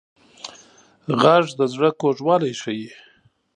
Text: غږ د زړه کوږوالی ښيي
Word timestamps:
غږ 1.21 1.45
د 1.59 1.61
زړه 1.73 1.89
کوږوالی 2.01 2.53
ښيي 2.61 2.89